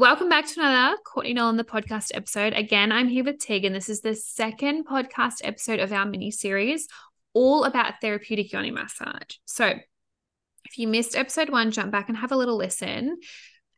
[0.00, 2.54] Welcome back to another Courtney Nolan the podcast episode.
[2.54, 6.30] Again, I'm here with Tig, and this is the second podcast episode of our mini
[6.30, 6.88] series,
[7.34, 9.36] all about therapeutic yoni massage.
[9.44, 13.18] So, if you missed episode one, jump back and have a little listen.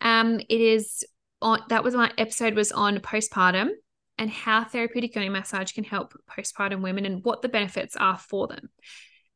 [0.01, 1.05] Um, it is
[1.41, 3.71] on that was my episode was on postpartum
[4.17, 8.47] and how therapeutic yoni massage can help postpartum women and what the benefits are for
[8.47, 8.71] them.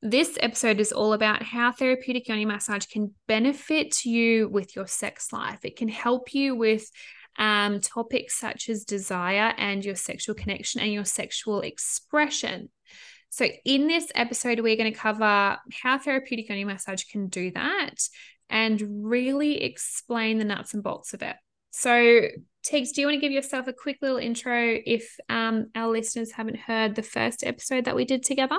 [0.03, 5.33] This episode is all about how therapeutic yoni massage can benefit you with your sex
[5.33, 5.65] life.
[5.65, 6.91] It can help you with
[7.39, 12.69] um, topics such as desire and your sexual connection and your sexual expression.
[13.31, 17.95] So, in this episode, we're going to cover how therapeutic yoni massage can do that
[18.51, 21.37] and really explain the nuts and bolts of it.
[21.71, 22.29] So,
[22.67, 26.33] Tegs, do you want to give yourself a quick little intro if um, our listeners
[26.33, 28.59] haven't heard the first episode that we did together?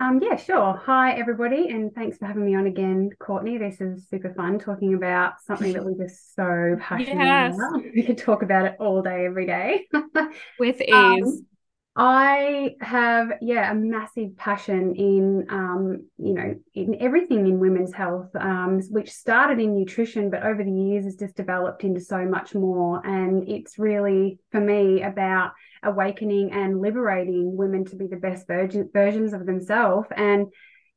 [0.00, 0.80] Um, yeah, sure.
[0.86, 3.58] Hi, everybody, and thanks for having me on again, Courtney.
[3.58, 7.54] This is super fun talking about something that we're just so passionate yes.
[7.54, 7.80] about.
[7.94, 9.86] We could talk about it all day, every day.
[10.58, 11.26] With um, ease.
[11.26, 11.46] Um,
[11.96, 18.34] I have, yeah, a massive passion in, um, you know, in everything in women's health,
[18.34, 22.52] um, which started in nutrition, but over the years has just developed into so much
[22.52, 23.00] more.
[23.06, 25.52] And it's really, for me, about
[25.84, 30.08] awakening and liberating women to be the best virgin, versions of themselves.
[30.16, 30.48] And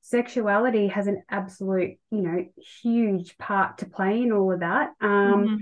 [0.02, 2.46] sexuality has an absolute, you know,
[2.82, 4.92] huge part to play in all of that.
[5.02, 5.56] Um, mm-hmm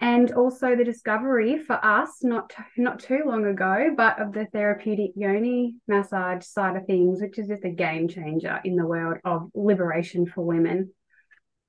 [0.00, 5.12] and also the discovery for us not not too long ago but of the therapeutic
[5.14, 9.48] yoni massage side of things which is just a game changer in the world of
[9.54, 10.90] liberation for women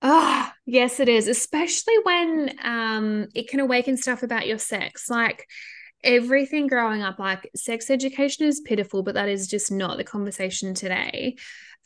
[0.01, 5.09] ah oh, yes it is especially when um it can awaken stuff about your sex
[5.09, 5.47] like
[6.05, 10.73] everything growing up like sex education is pitiful but that is just not the conversation
[10.73, 11.35] today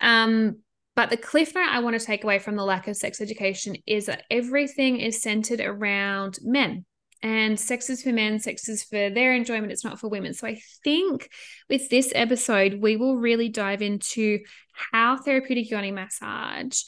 [0.02, 0.58] um
[0.96, 3.78] but the cliff note I want to take away from the lack of sex education
[3.88, 6.86] is that everything is centered around men
[7.22, 10.34] and sex is for men, sex is for their enjoyment, it's not for women.
[10.34, 11.30] So I think
[11.70, 14.40] with this episode, we will really dive into
[14.72, 16.82] how therapeutic yoni massage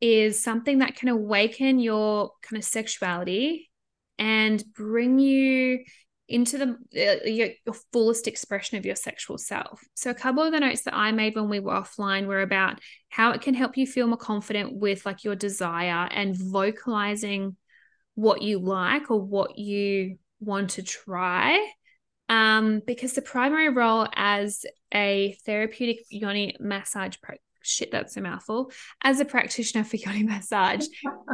[0.00, 3.70] is something that can awaken your kind of sexuality
[4.18, 5.84] and bring you
[6.28, 9.82] into the uh, your, your, fullest expression of your sexual self.
[9.94, 12.80] So a couple of the notes that I made when we were offline were about
[13.08, 17.56] how it can help you feel more confident with like your desire and vocalizing
[18.14, 21.66] what you like or what you want to try.
[22.28, 27.16] Um, because the primary role as a therapeutic yoni massage
[27.62, 28.70] shit, that's a mouthful,
[29.02, 30.86] as a practitioner for yoni massage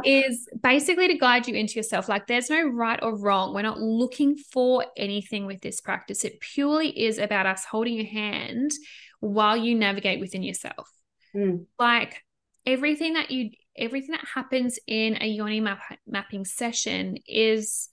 [0.03, 2.09] is basically to guide you into yourself.
[2.09, 3.53] Like there's no right or wrong.
[3.53, 6.23] We're not looking for anything with this practice.
[6.23, 8.71] It purely is about us holding your hand
[9.19, 10.89] while you navigate within yourself.
[11.35, 11.65] Mm.
[11.79, 12.23] Like
[12.65, 17.89] everything that you, everything that happens in a yoni map, mapping session is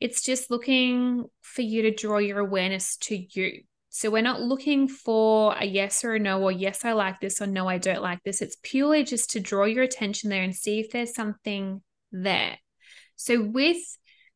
[0.00, 4.86] it's just looking for you to draw your awareness to you so we're not looking
[4.86, 8.02] for a yes or a no, or yes, I like this, or no, I don't
[8.02, 8.40] like this.
[8.40, 12.56] It's purely just to draw your attention there and see if there's something there.
[13.16, 13.78] So with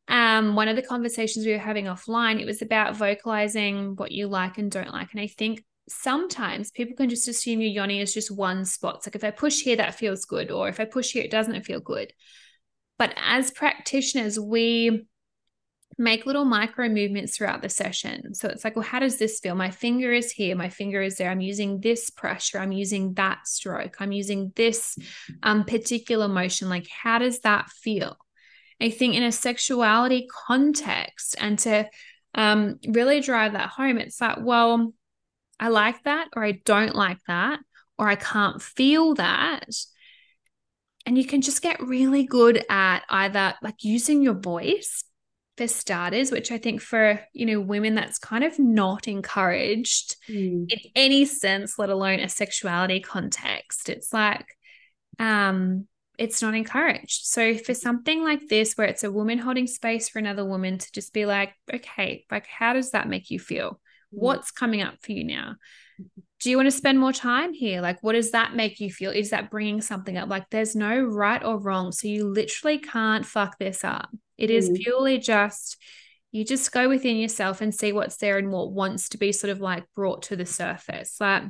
[0.09, 4.27] um, one of the conversations we were having offline, it was about vocalizing what you
[4.27, 5.11] like and don't like.
[5.13, 8.97] And I think sometimes people can just assume your yoni is just one spot.
[8.97, 11.31] It's like if I push here, that feels good, or if I push here, it
[11.31, 12.11] doesn't feel good.
[12.97, 15.07] But as practitioners, we
[15.97, 18.33] make little micro movements throughout the session.
[18.33, 19.55] So it's like, well, how does this feel?
[19.55, 21.29] My finger is here, my finger is there.
[21.29, 24.97] I'm using this pressure, I'm using that stroke, I'm using this
[25.43, 26.69] um, particular motion.
[26.69, 28.17] Like, how does that feel?
[28.81, 31.89] I think in a sexuality context and to
[32.33, 34.93] um, really drive that home, it's like, well,
[35.59, 37.59] I like that, or I don't like that,
[37.97, 39.69] or I can't feel that.
[41.05, 45.05] And you can just get really good at either like using your voice
[45.57, 50.65] for starters, which I think for, you know, women that's kind of not encouraged mm.
[50.69, 53.89] in any sense, let alone a sexuality context.
[53.89, 54.45] It's like
[55.19, 57.25] um it's not encouraged.
[57.25, 60.91] So for something like this where it's a woman holding space for another woman to
[60.91, 63.71] just be like, okay, like how does that make you feel?
[63.71, 64.19] Mm.
[64.19, 65.55] What's coming up for you now?
[66.41, 67.81] Do you want to spend more time here?
[67.81, 69.11] Like, what does that make you feel?
[69.11, 70.29] Is that bringing something up?
[70.29, 71.93] Like, there's no right or wrong.
[71.93, 74.09] So, you literally can't fuck this up.
[74.37, 74.75] It is mm.
[74.75, 75.77] purely just
[76.31, 79.51] you just go within yourself and see what's there and what wants to be sort
[79.51, 81.15] of like brought to the surface.
[81.21, 81.43] Like,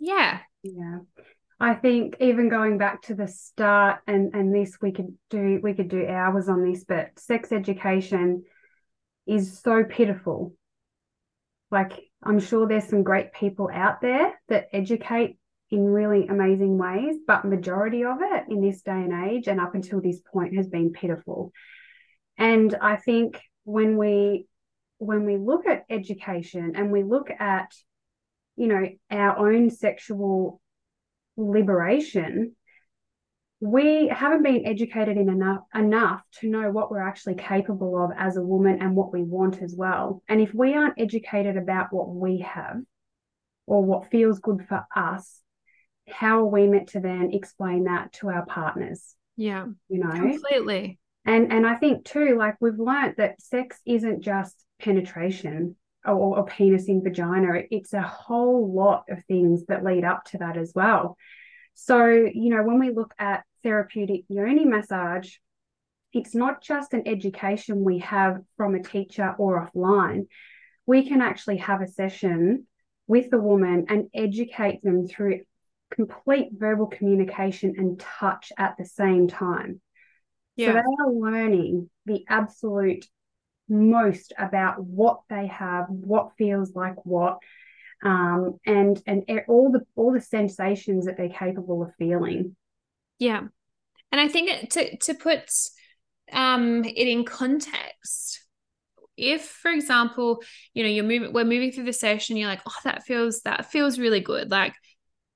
[0.00, 0.40] yeah.
[0.64, 0.98] Yeah.
[1.60, 5.74] I think even going back to the start and and this we could do we
[5.74, 8.42] could do hours on this, but sex education
[9.28, 10.54] is so pitiful.
[11.70, 15.38] Like I'm sure there's some great people out there that educate
[15.72, 19.74] in really amazing ways, but majority of it in this day and age and up
[19.74, 21.50] until this point has been pitiful.
[22.36, 24.46] And I think when we
[24.98, 27.72] when we look at education and we look at
[28.54, 30.60] you know our own sexual
[31.36, 32.54] liberation
[33.60, 38.36] we haven't been educated in enough enough to know what we're actually capable of as
[38.36, 40.20] a woman and what we want as well.
[40.28, 42.80] And if we aren't educated about what we have
[43.66, 45.40] or what feels good for us,
[46.12, 49.14] how are we meant to then explain that to our partners?
[49.36, 49.66] Yeah.
[49.88, 50.10] You know.
[50.10, 50.98] Completely.
[51.24, 56.46] And and I think too, like we've learned that sex isn't just penetration or, or
[56.46, 57.62] penis in vagina.
[57.70, 61.16] It's a whole lot of things that lead up to that as well.
[61.74, 65.36] So, you know, when we look at therapeutic yoni massage,
[66.12, 70.26] it's not just an education we have from a teacher or offline.
[70.84, 72.66] We can actually have a session
[73.06, 75.40] with the woman and educate them through
[75.92, 79.80] complete verbal communication and touch at the same time.
[80.56, 80.68] Yeah.
[80.68, 83.06] So they are learning the absolute
[83.68, 87.38] most about what they have, what feels like what,
[88.02, 92.56] um, and and all the all the sensations that they're capable of feeling.
[93.18, 93.42] Yeah.
[94.10, 95.50] And I think to to put
[96.32, 98.44] um it in context,
[99.16, 100.42] if for example,
[100.74, 103.70] you know, you're moving we're moving through the session, you're like, oh, that feels that
[103.70, 104.50] feels really good.
[104.50, 104.74] Like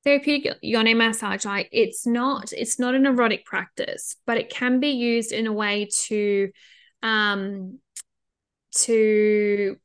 [0.07, 4.91] therapeutic yoni massage, like it's not, it's not an erotic practice, but it can be
[4.91, 6.51] used in a way to
[7.03, 7.79] um
[8.73, 9.77] to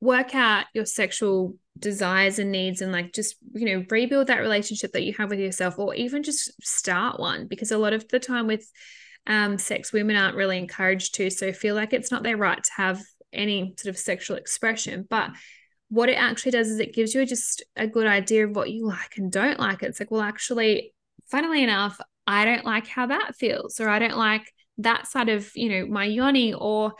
[0.00, 4.92] work out your sexual desires and needs and like just you know rebuild that relationship
[4.92, 8.18] that you have with yourself or even just start one because a lot of the
[8.18, 8.68] time with
[9.26, 12.70] um, sex women aren't really encouraged to so feel like it's not their right to
[12.76, 13.00] have
[13.36, 15.06] any sort of sexual expression.
[15.08, 15.30] But
[15.88, 18.86] what it actually does is it gives you just a good idea of what you
[18.86, 20.92] like and don't like it's like well actually
[21.30, 25.50] funnily enough i don't like how that feels or i don't like that side of
[25.54, 26.92] you know my yoni or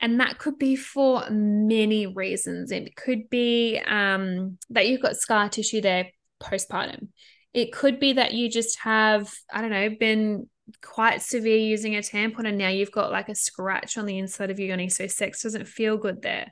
[0.00, 2.72] and that could be for many reasons.
[2.72, 6.10] It could be um, that you've got scar tissue there
[6.42, 7.08] postpartum.
[7.52, 10.48] It could be that you just have, I don't know, been
[10.82, 14.50] quite severe using a tampon and now you've got like a scratch on the inside
[14.50, 14.88] of your yoni.
[14.88, 16.50] So sex doesn't feel good there.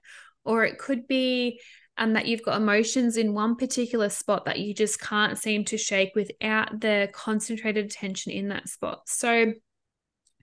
[0.49, 1.61] Or it could be
[1.99, 5.77] um, that you've got emotions in one particular spot that you just can't seem to
[5.77, 9.03] shake without the concentrated attention in that spot.
[9.07, 9.53] So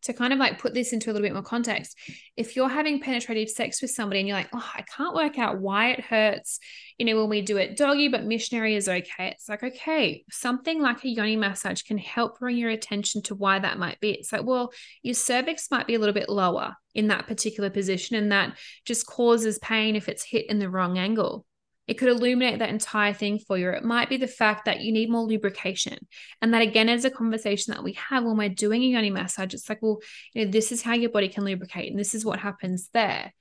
[0.04, 1.98] to kind of like put this into a little bit more context,
[2.38, 5.60] if you're having penetrative sex with somebody and you're like, oh, I can't work out
[5.60, 6.60] why it hurts,
[6.98, 9.30] you know, when we do it doggy, but missionary is okay.
[9.30, 13.60] It's like, okay, something like a yoni massage can help bring your attention to why
[13.60, 14.12] that might be.
[14.12, 14.72] It's like, well,
[15.02, 19.06] your cervix might be a little bit lower in that particular position, and that just
[19.06, 21.46] causes pain if it's hit in the wrong angle.
[21.88, 23.70] It could illuminate that entire thing for you.
[23.70, 26.00] It might be the fact that you need more lubrication.
[26.42, 29.54] And that again is a conversation that we have when we're doing a yoni massage.
[29.54, 30.00] It's like, well,
[30.34, 33.32] you know, this is how your body can lubricate, and this is what happens there.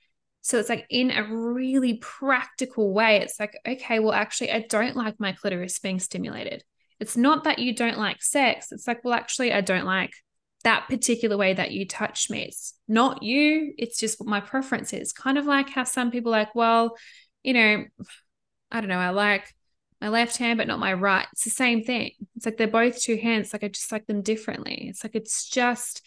[0.41, 4.95] So it's like in a really practical way, it's like, okay, well, actually, I don't
[4.95, 6.63] like my clitoris being stimulated.
[6.99, 8.71] It's not that you don't like sex.
[8.71, 10.13] It's like, well, actually, I don't like
[10.63, 12.43] that particular way that you touch me.
[12.43, 15.13] It's not you, it's just what my preference is.
[15.13, 16.95] Kind of like how some people like, well,
[17.41, 17.85] you know,
[18.71, 19.53] I don't know, I like
[20.01, 21.27] my left hand, but not my right.
[21.31, 22.11] It's the same thing.
[22.35, 23.53] It's like they're both two hands.
[23.53, 24.87] Like I just like them differently.
[24.89, 26.01] It's like it's just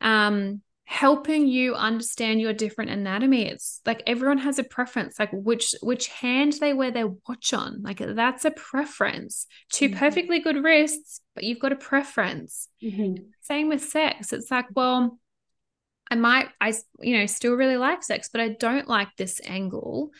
[0.00, 3.46] um helping you understand your different anatomy.
[3.46, 7.82] It's like everyone has a preference, like which which hand they wear their watch on.
[7.82, 9.46] Like that's a preference.
[9.72, 9.98] 2 mm-hmm.
[9.98, 12.68] perfectly good wrists, but you've got a preference.
[12.82, 13.22] Mm-hmm.
[13.40, 14.32] Same with sex.
[14.32, 15.18] It's like, well,
[16.10, 20.10] I might, I you know, still really like sex, but I don't like this angle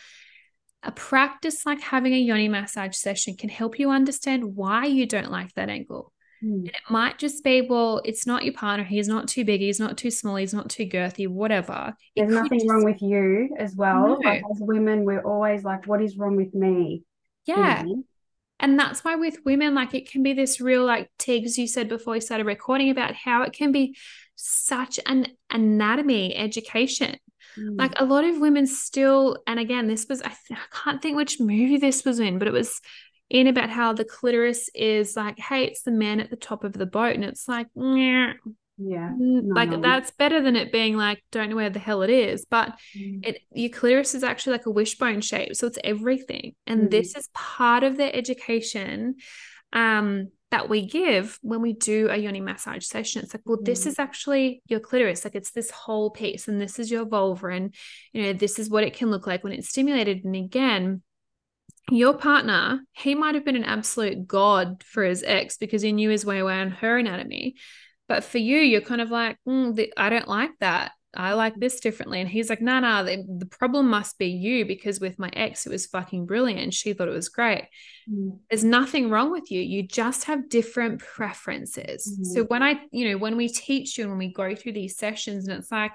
[0.82, 5.30] a practice like having a yoni massage session can help you understand why you don't
[5.30, 6.12] like that angle.
[6.44, 6.54] Mm.
[6.54, 8.84] And it might just be, well, it's not your partner.
[8.84, 9.60] He's not too big.
[9.60, 10.36] He's not too small.
[10.36, 11.94] He's not too girthy, whatever.
[12.16, 12.70] There's nothing just...
[12.70, 14.08] wrong with you as well.
[14.08, 14.28] No.
[14.28, 17.04] Like as women, we're always like, what is wrong with me?
[17.46, 17.82] Yeah.
[17.82, 18.00] Mm-hmm.
[18.58, 21.88] And that's why with women, like it can be this real, like Tiggs, you said
[21.88, 23.96] before we started recording about how it can be
[24.36, 27.16] such an anatomy education.
[27.58, 27.78] Mm.
[27.78, 31.16] Like a lot of women still, and again, this was, I, th- I can't think
[31.16, 32.80] which movie this was in, but it was
[33.30, 36.74] in about how the clitoris is like, hey, it's the man at the top of
[36.74, 37.14] the boat.
[37.14, 38.34] And it's like, yeah,
[39.16, 39.80] no, like no.
[39.80, 42.44] that's better than it being like, don't know where the hell it is.
[42.50, 43.26] But mm.
[43.26, 45.54] it your clitoris is actually like a wishbone shape.
[45.56, 46.54] So it's everything.
[46.66, 46.90] And mm.
[46.90, 49.16] this is part of their education.
[49.72, 53.22] Um, that we give when we do a yoni massage session.
[53.22, 53.86] It's like, well, this mm.
[53.88, 55.24] is actually your clitoris.
[55.24, 57.74] Like it's this whole piece, and this is your vulva, and
[58.12, 60.24] you know, this is what it can look like when it's stimulated.
[60.24, 61.02] And again,
[61.90, 66.10] your partner, he might have been an absolute god for his ex because he knew
[66.10, 67.56] his way around her anatomy.
[68.06, 70.92] But for you, you're kind of like, mm, I don't like that.
[71.14, 72.20] I like this differently.
[72.20, 75.18] And he's like, no, nah, no, nah, the, the, problem must be you because with
[75.18, 76.72] my ex, it was fucking brilliant.
[76.72, 77.68] She thought it was great.
[78.10, 78.38] Mm.
[78.48, 79.60] There's nothing wrong with you.
[79.60, 82.18] You just have different preferences.
[82.18, 82.26] Mm.
[82.26, 84.96] So when I, you know, when we teach you and when we go through these
[84.96, 85.92] sessions and it's like,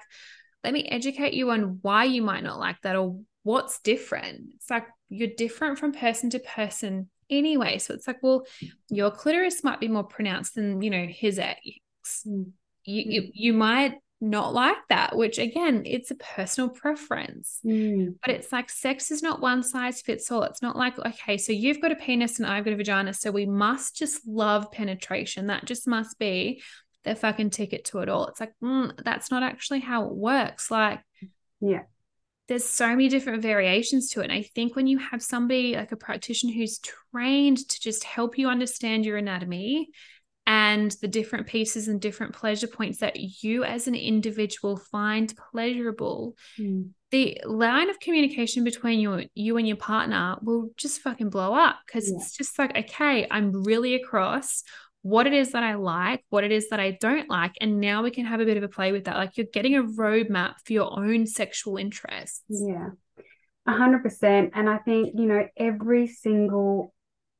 [0.62, 4.50] let me educate you on why you might not like that or what's different.
[4.54, 7.78] It's like you're different from person to person anyway.
[7.78, 8.46] So it's like, well,
[8.88, 11.58] your clitoris might be more pronounced than, you know, his ex.
[12.26, 12.52] Mm.
[12.84, 13.30] You, you mm.
[13.34, 17.60] you might not like that, which again, it's a personal preference.
[17.64, 18.16] Mm.
[18.20, 20.42] But it's like sex is not one size fits all.
[20.42, 23.14] It's not like, okay, so you've got a penis and I've got a vagina.
[23.14, 25.46] So we must just love penetration.
[25.46, 26.62] That just must be
[27.04, 28.26] the fucking ticket to it all.
[28.26, 30.70] It's like, mm, that's not actually how it works.
[30.70, 31.00] Like,
[31.60, 31.82] yeah.
[32.48, 34.24] There's so many different variations to it.
[34.24, 36.80] And I think when you have somebody like a practitioner who's
[37.12, 39.90] trained to just help you understand your anatomy
[40.48, 46.34] and the different pieces and different pleasure points that you as an individual find pleasurable
[46.58, 46.88] mm.
[47.10, 51.76] the line of communication between you you and your partner will just fucking blow up
[51.86, 52.16] because yeah.
[52.16, 54.64] it's just like okay i'm really across
[55.02, 57.52] what it is that I like, what it is that I don't like.
[57.60, 59.16] And now we can have a bit of a play with that.
[59.16, 62.42] Like you're getting a roadmap for your own sexual interests.
[62.48, 62.90] Yeah,
[63.64, 64.50] a hundred percent.
[64.54, 66.92] And I think, you know, every single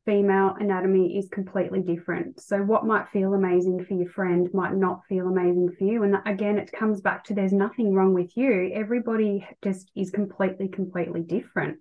[0.08, 2.40] female anatomy is completely different.
[2.40, 6.02] So what might feel amazing for your friend might not feel amazing for you.
[6.02, 8.70] And again, it comes back to there's nothing wrong with you.
[8.72, 11.80] Everybody just is completely, completely different.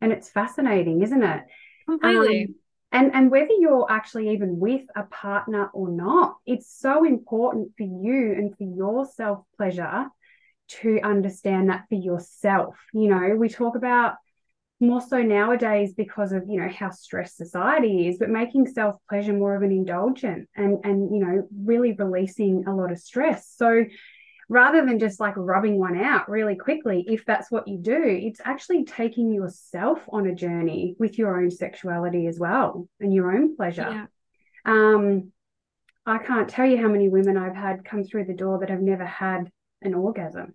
[0.00, 1.44] And it's fascinating, isn't it?
[1.88, 2.42] Completely.
[2.42, 2.54] Um,
[2.90, 7.84] and and whether you're actually even with a partner or not, it's so important for
[7.84, 10.08] you and for your self pleasure
[10.80, 12.74] to understand that for yourself.
[12.92, 14.14] You know, we talk about
[14.80, 19.32] more so nowadays because of you know how stressed society is but making self pleasure
[19.32, 23.48] more of an indulgent and and you know really releasing a lot of stress.
[23.56, 23.84] So
[24.48, 28.40] rather than just like rubbing one out really quickly if that's what you do it's
[28.44, 33.56] actually taking yourself on a journey with your own sexuality as well and your own
[33.56, 33.88] pleasure.
[33.90, 34.06] Yeah.
[34.66, 35.32] um
[36.04, 38.82] i can't tell you how many women i've had come through the door that have
[38.82, 39.50] never had
[39.80, 40.54] an orgasm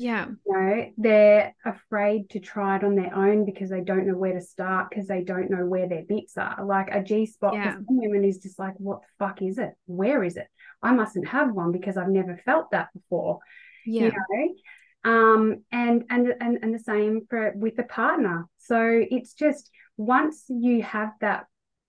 [0.00, 0.28] yeah.
[0.46, 4.32] You know, they're afraid to try it on their own because they don't know where
[4.32, 6.64] to start because they don't know where their bits are.
[6.64, 7.72] Like a G spot yeah.
[7.72, 9.74] for some women is just like, what the fuck is it?
[9.84, 10.46] Where is it?
[10.82, 13.40] I mustn't have one because I've never felt that before.
[13.84, 14.04] Yeah.
[14.04, 14.12] You
[15.04, 15.12] know?
[15.12, 18.46] Um, and and and and the same for with a partner.
[18.56, 18.80] So
[19.10, 21.44] it's just once you have that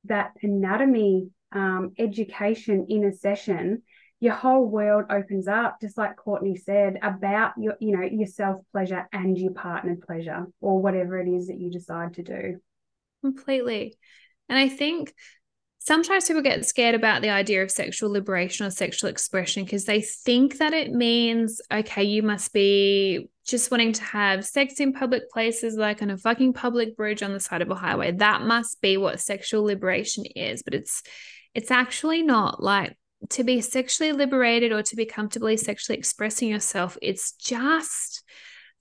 [0.05, 3.83] that anatomy um, education in a session,
[4.21, 8.59] your whole world opens up, just like Courtney said, about your, you know, your self
[8.71, 12.59] pleasure and your partner pleasure, or whatever it is that you decide to do.
[13.21, 13.97] Completely.
[14.47, 15.13] And I think
[15.79, 20.01] sometimes people get scared about the idea of sexual liberation or sexual expression because they
[20.01, 25.31] think that it means, okay, you must be just wanting to have sex in public
[25.31, 28.11] places like on a fucking public bridge on the side of a highway.
[28.11, 30.61] That must be what sexual liberation is.
[30.61, 31.01] But it's
[31.55, 32.95] it's actually not like
[33.29, 38.23] to be sexually liberated or to be comfortably sexually expressing yourself, it's just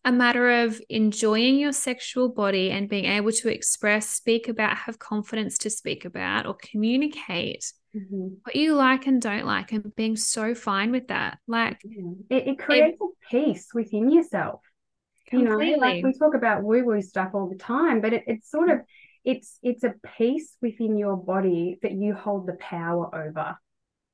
[0.05, 4.99] a matter of enjoying your sexual body and being able to express, speak about, have
[4.99, 8.29] confidence to speak about, or communicate mm-hmm.
[8.43, 11.39] what you like and don't like, and being so fine with that.
[11.47, 11.83] Like
[12.31, 14.63] it, it creates it, a peace within yourself.
[15.29, 15.67] Completely.
[15.67, 18.51] You know, like we talk about woo woo stuff all the time, but it, it's
[18.51, 18.81] sort of
[19.23, 23.57] it's it's a peace within your body that you hold the power over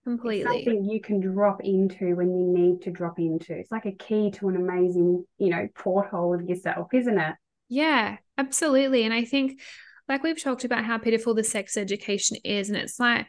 [0.06, 0.58] completely.
[0.58, 3.54] it's something you can drop into when you need to drop into.
[3.54, 7.34] It's like a key to an amazing you know porthole of yourself isn't it?
[7.68, 9.02] Yeah absolutely.
[9.04, 9.60] And i think
[10.08, 13.26] like we've talked about how pitiful the sex education is and it's like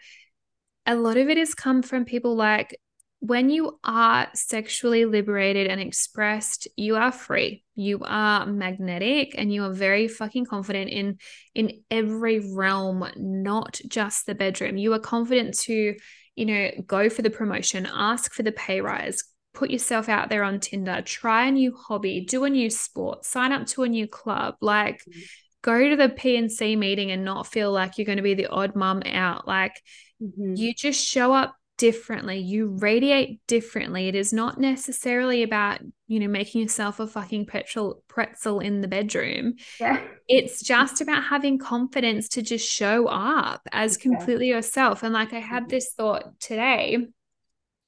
[0.86, 2.78] a lot of it has come from people like
[3.20, 7.64] when you are sexually liberated and expressed you are free.
[7.76, 11.18] You are magnetic and you are very fucking confident in
[11.56, 14.78] in every realm not just the bedroom.
[14.78, 15.96] You are confident to
[16.38, 19.24] you know, go for the promotion, ask for the pay rise,
[19.56, 23.52] put yourself out there on Tinder, try a new hobby, do a new sport, sign
[23.52, 25.20] up to a new club, like mm-hmm.
[25.64, 28.76] go to the P&C meeting and not feel like you're going to be the odd
[28.76, 29.48] mum out.
[29.48, 29.82] Like
[30.22, 30.54] mm-hmm.
[30.56, 32.40] you just show up differently.
[32.40, 34.08] You radiate differently.
[34.08, 38.88] It is not necessarily about, you know, making yourself a fucking petrol pretzel in the
[38.88, 39.56] bedroom.
[39.80, 40.02] Yeah.
[40.28, 45.04] It's just about having confidence to just show up as completely yourself.
[45.04, 45.70] And like I had mm-hmm.
[45.70, 46.98] this thought today,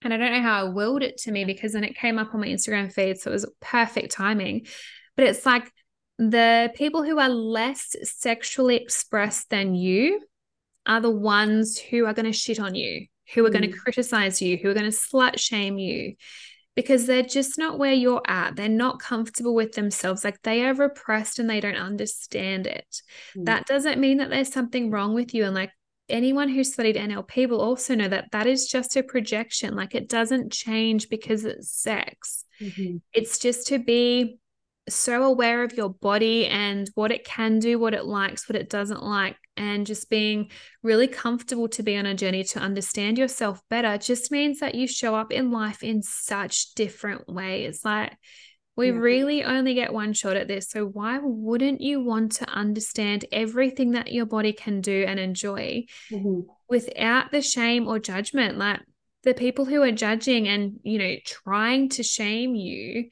[0.01, 2.34] and I don't know how I willed it to me because then it came up
[2.34, 3.19] on my Instagram feed.
[3.19, 4.67] So it was perfect timing.
[5.17, 5.69] But it's like
[6.17, 10.22] the people who are less sexually expressed than you
[10.86, 13.54] are the ones who are going to shit on you who are mm.
[13.54, 16.16] going to criticize you, who are going to slut shame you.
[16.76, 18.56] because they're just not where you're at.
[18.56, 20.24] They're not comfortable with themselves.
[20.24, 23.02] Like they are repressed and they don't understand it.
[23.38, 23.46] Mm.
[23.46, 25.44] That doesn't mean that there's something wrong with you.
[25.44, 25.72] And like
[26.08, 29.76] anyone who studied NLP will also know that that is just a projection.
[29.76, 32.46] Like it doesn't change because it's sex.
[32.62, 32.98] Mm-hmm.
[33.14, 34.40] It's just to be
[34.89, 38.69] so aware of your body and what it can do, what it likes, what it
[38.69, 40.50] doesn't like, and just being
[40.84, 44.88] really comfortable to be on a journey to understand yourself better just means that you
[44.88, 47.81] show up in life in such different ways.
[47.84, 48.17] Like,
[48.75, 48.98] we yeah.
[48.98, 50.69] really only get one shot at this.
[50.69, 55.86] So, why wouldn't you want to understand everything that your body can do and enjoy
[56.10, 56.50] mm-hmm.
[56.69, 58.58] without the shame or judgment?
[58.58, 58.79] Like,
[59.24, 63.10] the people who are judging and, you know, trying to shame you,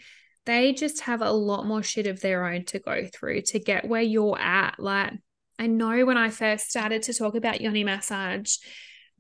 [0.47, 3.87] they just have a lot more shit of their own to go through to get
[3.87, 4.79] where you're at.
[4.79, 5.13] Like,
[5.59, 8.55] I know when I first started to talk about yoni massage,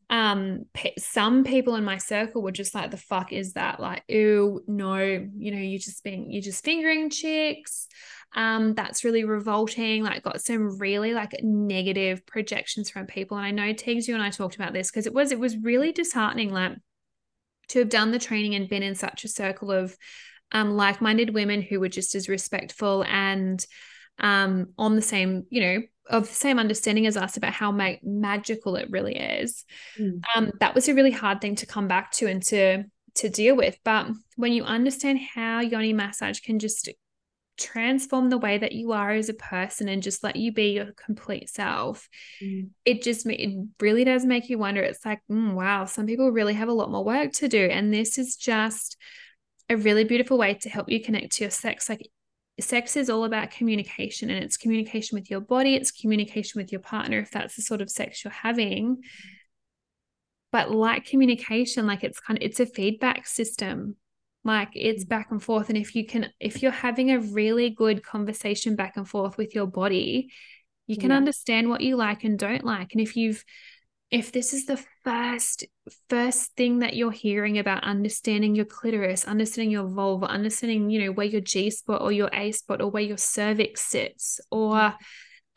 [0.09, 0.63] um,
[0.97, 4.97] some people in my circle were just like, "The fuck is that?" Like, "Ooh, no,
[4.99, 7.87] you know, you just being, you're just fingering chicks."
[8.33, 10.03] Um, that's really revolting.
[10.03, 14.23] Like, got some really like negative projections from people, and I know Teagues, you and
[14.23, 16.53] I talked about this because it was it was really disheartening.
[16.53, 16.77] Like
[17.69, 19.97] to have done the training and been in such a circle of
[20.51, 23.65] um, like-minded women who were just as respectful and
[24.19, 27.95] um, on the same, you know, of the same understanding as us about how ma-
[28.01, 29.65] magical it really is.
[29.99, 30.21] Mm.
[30.35, 32.85] Um, that was a really hard thing to come back to and to
[33.15, 33.77] to deal with.
[33.83, 36.89] But when you understand how yoni massage can just
[37.57, 40.91] transform the way that you are as a person and just let you be your
[40.93, 42.07] complete self
[42.41, 42.69] mm.
[42.85, 46.53] it just it really does make you wonder it's like mm, wow some people really
[46.53, 48.95] have a lot more work to do and this is just
[49.69, 51.89] a really beautiful way to help you connect to your sex.
[51.89, 52.09] Like
[52.59, 56.81] sex is all about communication and it's communication with your body, it's communication with your
[56.81, 58.97] partner if that's the sort of sex you're having.
[60.51, 63.97] But like communication, like it's kind of it's a feedback system.
[64.43, 65.09] Like it's mm.
[65.09, 65.69] back and forth.
[65.69, 69.53] And if you can, if you're having a really good conversation back and forth with
[69.53, 70.31] your body,
[70.87, 71.17] you can yeah.
[71.17, 72.93] understand what you like and don't like.
[72.93, 73.43] And if you've
[74.09, 75.65] if this is the first
[76.09, 81.11] first thing that you're hearing about understanding your clitoris understanding your vulva understanding you know
[81.11, 84.93] where your g spot or your a spot or where your cervix sits or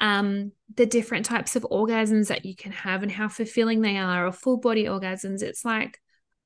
[0.02, 4.26] um, the different types of orgasms that you can have and how fulfilling they are
[4.26, 5.98] or full body orgasms it's like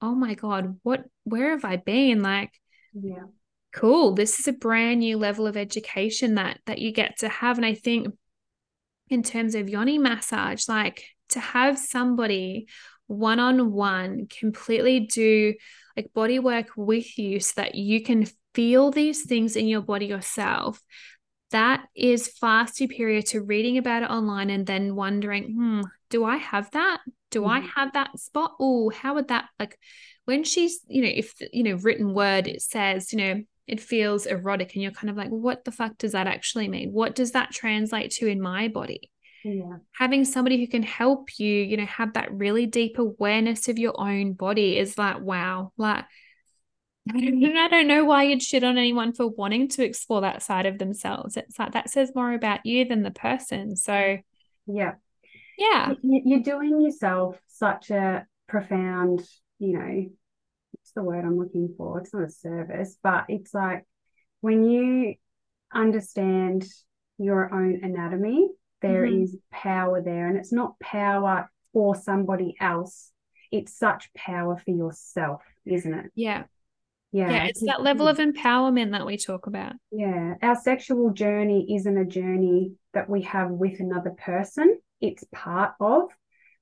[0.03, 2.21] oh my god what where have i been?
[2.21, 2.51] Like
[2.93, 3.23] yeah.
[3.73, 7.57] cool this is a brand new level of education that that you get to have.
[7.57, 8.09] And i think
[9.09, 12.67] in terms of yoni massage like to have somebody
[13.07, 15.55] one on one completely do
[15.97, 20.07] like body work with you so that you can feel these things in your body
[20.07, 20.81] yourself
[21.51, 26.37] that is far superior to reading about it online and then wondering hmm do i
[26.37, 27.49] have that do mm.
[27.49, 27.69] i mm-hmm.
[27.69, 29.79] have that spot oh how would that like
[30.25, 34.27] when she's you know if you know written word it says you know it feels
[34.27, 37.33] erotic and you're kind of like what the fuck does that actually mean what does
[37.33, 39.11] that translate to in my body
[39.45, 39.77] yeah.
[39.93, 43.99] having somebody who can help you you know have that really deep awareness of your
[44.01, 46.05] own body is like wow like
[47.15, 50.43] I don't, I don't know why you'd shit on anyone for wanting to explore that
[50.43, 51.37] side of themselves.
[51.37, 53.77] It's like that says more about you than the person.
[53.77, 54.17] So,
[54.67, 54.93] yeah,
[55.59, 59.23] yeah, you're doing yourself such a profound,
[59.59, 60.07] you know,
[60.73, 62.01] what's the word I'm looking for?
[62.01, 63.85] It's not a service, but it's like
[64.41, 65.15] when you
[65.73, 66.67] understand
[67.19, 68.49] your own anatomy
[68.87, 69.23] there mm-hmm.
[69.23, 73.11] is power there and it's not power for somebody else.
[73.51, 76.11] It's such power for yourself isn't it?
[76.15, 76.45] Yeah.
[77.13, 79.75] Yeah, yeah it's that level of empowerment that we talk about.
[79.93, 84.79] Yeah our sexual journey isn't a journey that we have with another person.
[85.01, 86.11] It's part of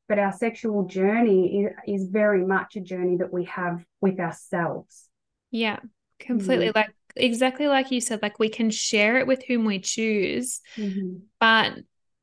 [0.08, 5.08] but our sexual journey is, is very much a journey that we have with ourselves.
[5.50, 5.78] Yeah
[6.22, 6.68] completely.
[6.68, 6.76] Mm-hmm.
[6.78, 11.18] like exactly like you said like we can share it with whom we choose mm-hmm.
[11.38, 11.74] but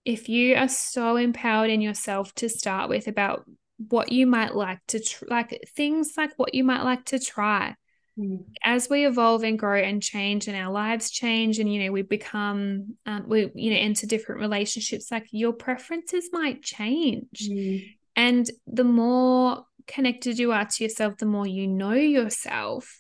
[0.09, 3.45] if you are so empowered in yourself to start with about
[3.89, 7.75] what you might like to tr- like things like what you might like to try
[8.17, 8.43] mm.
[8.63, 12.01] as we evolve and grow and change and our lives change and you know we
[12.01, 17.85] become um, we you know enter different relationships like your preferences might change mm.
[18.15, 22.99] and the more connected you are to yourself the more you know yourself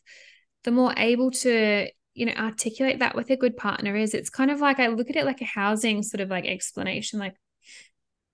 [0.63, 4.51] the more able to you know articulate that with a good partner is it's kind
[4.51, 7.35] of like I look at it like a housing sort of like explanation like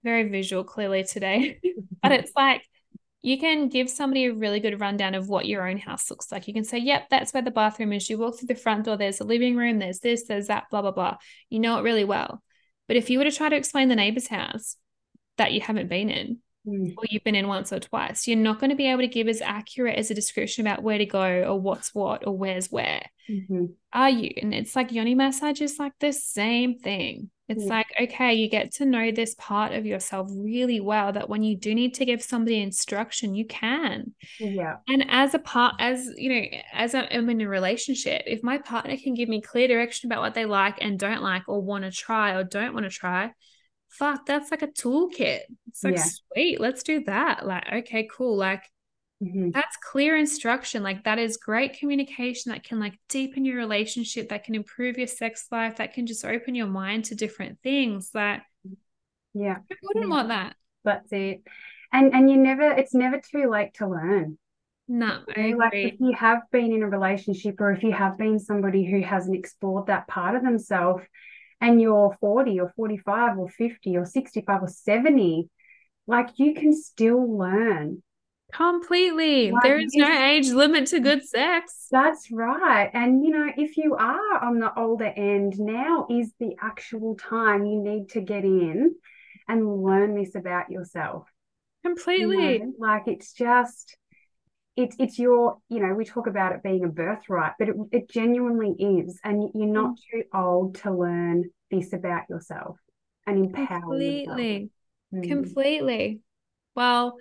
[0.03, 1.59] very visual clearly today
[2.01, 2.61] but it's like
[3.25, 6.47] you can give somebody a really good rundown of what your own house looks like.
[6.47, 8.07] You can say, yep, that's where the bathroom is.
[8.07, 10.83] You walk through the front door, there's a living room, there's this, there's that, blah,
[10.83, 11.17] blah, blah.
[11.49, 12.43] You know it really well.
[12.87, 14.75] But if you were to try to explain the neighbor's house
[15.39, 16.93] that you haven't been in, Mm.
[16.97, 18.27] or you've been in once or twice.
[18.27, 20.97] You're not going to be able to give as accurate as a description about where
[20.97, 23.03] to go or what's what or where's where.
[23.29, 23.73] Mhm.
[23.93, 24.31] Are you?
[24.41, 27.29] And it's like yoni massage is like the same thing.
[27.47, 27.69] It's Yeah.
[27.69, 31.55] like, okay, you get to know this part of yourself really well that when you
[31.55, 34.15] do need to give somebody instruction, you can.
[34.39, 34.77] Yeah.
[34.87, 38.97] And as a part, as you know, as I'm in a relationship, if my partner
[38.97, 41.91] can give me clear direction about what they like and don't like, or want to
[41.91, 43.31] try or don't want to try,
[43.97, 45.41] fuck, that's like a toolkit.
[45.67, 46.03] It's like, Yeah.
[46.03, 47.45] sweet, let's do that.
[47.45, 48.35] Like, okay, cool.
[48.37, 48.63] Like,
[49.23, 49.53] Mhm.
[49.53, 50.83] that's clear instruction.
[50.83, 55.07] Like, that is great communication that can like deepen your relationship, that can improve your
[55.07, 58.11] sex life, that can just open your mind to different things.
[58.13, 58.41] Like,
[59.33, 59.59] Yeah.
[59.69, 60.11] who wouldn't Yeah.
[60.11, 60.55] want that?
[60.83, 61.43] That's it.
[61.91, 64.37] And and you never it's never too late to learn.
[64.87, 68.37] No, I like if you have been in a relationship or if you have been
[68.37, 71.03] somebody who hasn't explored that part of themselves
[71.61, 75.49] and you're 40 or 45 or 50 or 65 or 70,
[76.07, 78.03] like you can still learn.
[78.53, 79.51] Completely.
[79.51, 81.87] Like There is no age limit to good sex.
[81.91, 82.89] That's right.
[82.93, 87.65] And you know, if you are on the older end, now is the actual time
[87.65, 88.95] you need to get in
[89.47, 91.27] and learn this about yourself.
[91.83, 92.59] you Completely.
[92.59, 92.73] know?
[92.79, 93.97] Like it's just
[94.75, 98.09] it's it's your, you know, we talk about it being a birthright, but it, it
[98.09, 99.19] genuinely is.
[99.23, 102.77] And you're not too old to learn this about yourself
[103.25, 104.37] and empower yourself.
[104.37, 104.69] Completely.
[105.13, 105.27] Mm.
[105.27, 106.19] Completely.
[106.75, 107.17] Well,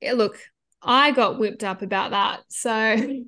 [0.00, 0.38] yeah, look,
[0.80, 2.40] I got whipped up about that.
[2.48, 2.70] So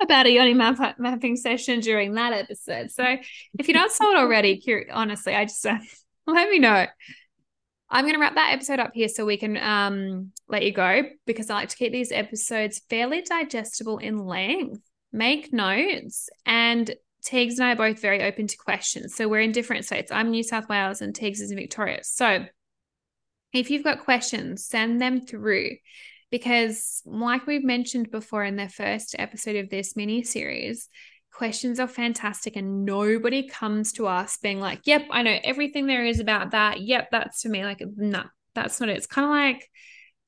[0.00, 2.90] about a yoni map- mapping session during that episode.
[2.90, 3.16] So
[3.58, 4.62] if you're not sold already,
[4.92, 5.64] honestly, I just
[6.26, 6.86] let me know.
[7.92, 11.02] I'm going to wrap that episode up here so we can um, let you go
[11.26, 14.80] because I like to keep these episodes fairly digestible in length.
[15.12, 16.90] Make notes and
[17.22, 19.14] Teagues and I are both very open to questions.
[19.14, 20.10] So we're in different states.
[20.10, 22.02] I'm New South Wales and Teagues is in Victoria.
[22.02, 22.46] So
[23.52, 25.76] if you've got questions, send them through
[26.30, 30.88] because, like we've mentioned before in the first episode of this mini series,
[31.32, 36.04] questions are fantastic and nobody comes to us being like, yep, I know everything there
[36.04, 36.80] is about that.
[36.80, 37.64] Yep, that's for me.
[37.64, 38.96] Like, no, that's not it.
[38.96, 39.68] It's kind of like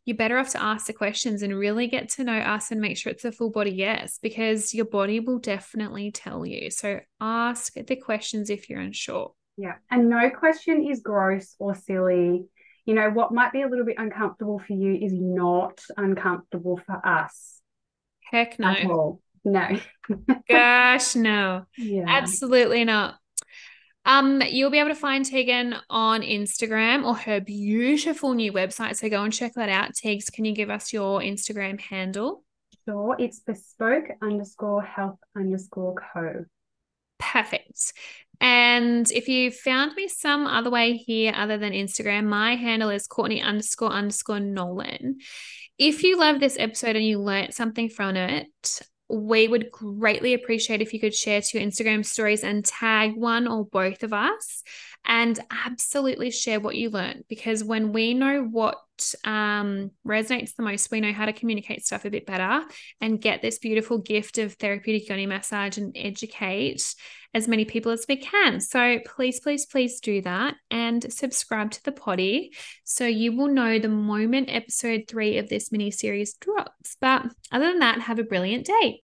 [0.04, 2.96] you're better off to ask the questions and really get to know us and make
[2.96, 6.70] sure it's a full body yes, because your body will definitely tell you.
[6.70, 9.32] So ask the questions if you're unsure.
[9.56, 9.74] Yeah.
[9.90, 12.46] And no question is gross or silly.
[12.84, 17.00] You know, what might be a little bit uncomfortable for you is not uncomfortable for
[17.06, 17.54] us
[18.34, 19.20] Heck no.
[19.44, 19.78] No.
[20.48, 21.64] Gosh, no.
[21.76, 22.04] Yeah.
[22.06, 23.16] Absolutely not.
[24.06, 28.96] Um, you'll be able to find Tegan on Instagram or her beautiful new website.
[28.96, 29.92] So go and check that out.
[29.94, 32.44] Tegs, can you give us your Instagram handle?
[32.86, 33.16] Sure.
[33.18, 36.44] It's bespoke underscore health underscore co.
[37.18, 37.94] Perfect.
[38.40, 43.06] And if you found me some other way here other than Instagram, my handle is
[43.06, 45.18] Courtney underscore underscore Nolan.
[45.78, 50.80] If you love this episode and you learnt something from it, we would greatly appreciate
[50.80, 54.62] if you could share to your Instagram stories and tag one or both of us
[55.04, 58.78] and absolutely share what you learned because when we know what
[59.24, 62.64] um, resonates the most, we know how to communicate stuff a bit better
[63.00, 66.94] and get this beautiful gift of therapeutic yoni massage and educate
[67.34, 68.60] as many people as we can.
[68.60, 72.54] So please, please, please do that and subscribe to the potty
[72.84, 76.96] so you will know the moment episode three of this mini series drops.
[77.00, 79.03] But other than that, have a brilliant day.